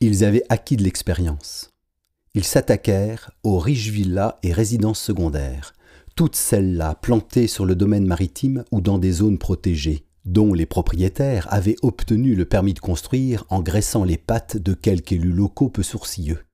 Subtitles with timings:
[0.00, 1.70] Ils avaient acquis de l'expérience.
[2.34, 5.74] Ils s'attaquèrent aux riches villas et résidences secondaires,
[6.14, 11.52] toutes celles-là plantées sur le domaine maritime ou dans des zones protégées, dont les propriétaires
[11.52, 15.82] avaient obtenu le permis de construire en graissant les pattes de quelques élus locaux peu
[15.82, 16.44] sourcilleux.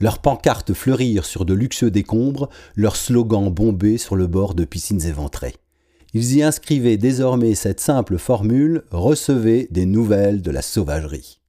[0.00, 5.04] Leurs pancartes fleurirent sur de luxueux décombres, leurs slogans bombés sur le bord de piscines
[5.04, 5.56] éventrées.
[6.14, 11.41] Ils y inscrivaient désormais cette simple formule Recevez des nouvelles de la sauvagerie.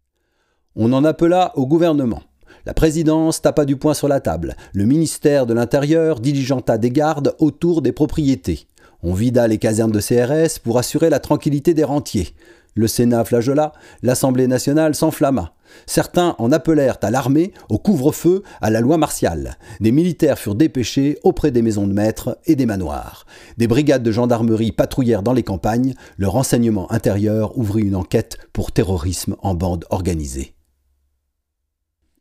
[0.76, 2.24] On en appela au gouvernement.
[2.66, 4.56] La présidence tapa du poing sur la table.
[4.74, 8.66] Le ministère de l'Intérieur diligenta des gardes autour des propriétés.
[9.04, 12.30] On vida les casernes de CRS pour assurer la tranquillité des rentiers.
[12.74, 15.54] Le Sénat flageola, l'Assemblée nationale s'enflamma.
[15.86, 19.58] Certains en appelèrent à l'armée, au couvre-feu, à la loi martiale.
[19.80, 23.28] Des militaires furent dépêchés auprès des maisons de maîtres et des manoirs.
[23.60, 25.94] Des brigades de gendarmerie patrouillèrent dans les campagnes.
[26.18, 30.56] Le renseignement intérieur ouvrit une enquête pour terrorisme en bande organisée.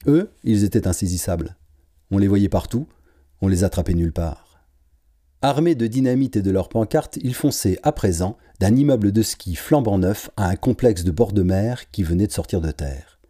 [0.06, 1.56] Eux, ils étaient insaisissables.
[2.10, 2.86] On les voyait partout,
[3.40, 4.64] on les attrapait nulle part.
[5.40, 9.56] Armés de dynamite et de leurs pancartes, ils fonçaient à présent d'un immeuble de ski
[9.56, 13.20] flambant neuf à un complexe de bord de mer qui venait de sortir de terre.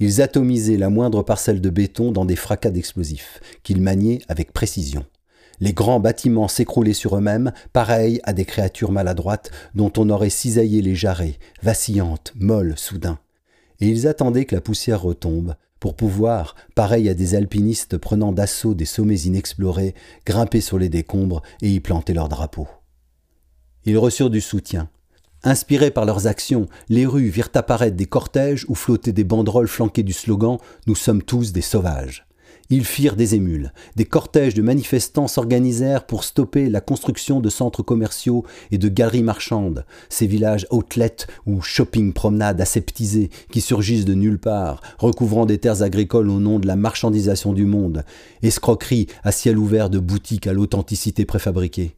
[0.00, 5.04] Ils atomisaient la moindre parcelle de béton dans des fracas d'explosifs, qu'ils maniaient avec précision.
[5.60, 10.82] Les grands bâtiments s'écroulaient sur eux-mêmes, pareils à des créatures maladroites dont on aurait cisaillé
[10.82, 13.18] les jarrets, vacillantes, molles, soudain.
[13.80, 18.74] Et ils attendaient que la poussière retombe, pour pouvoir, pareil à des alpinistes prenant d'assaut
[18.74, 19.94] des sommets inexplorés,
[20.26, 22.66] grimper sur les décombres et y planter leur drapeau.
[23.84, 24.90] Ils reçurent du soutien.
[25.44, 30.02] Inspirés par leurs actions, les rues virent apparaître des cortèges où flottaient des banderoles flanquées
[30.02, 32.27] du slogan Nous sommes tous des sauvages.
[32.70, 33.72] Ils firent des émules.
[33.96, 39.22] Des cortèges de manifestants s'organisèrent pour stopper la construction de centres commerciaux et de galeries
[39.22, 45.56] marchandes, ces villages outlets ou shopping promenades aseptisés qui surgissent de nulle part, recouvrant des
[45.56, 48.04] terres agricoles au nom de la marchandisation du monde,
[48.42, 51.96] escroqueries à ciel ouvert de boutiques à l'authenticité préfabriquée.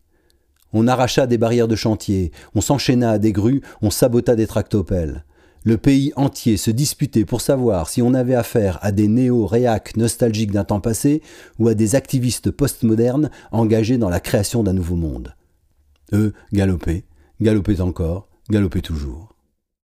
[0.73, 5.25] On arracha des barrières de chantier, on s'enchaîna à des grues, on sabota des tractopelles.
[5.63, 10.53] Le pays entier se disputait pour savoir si on avait affaire à des néo-réacs nostalgiques
[10.53, 11.21] d'un temps passé
[11.59, 15.35] ou à des activistes postmodernes engagés dans la création d'un nouveau monde.
[16.15, 17.05] Eux galopaient,
[17.41, 19.35] galopaient encore, galopaient toujours.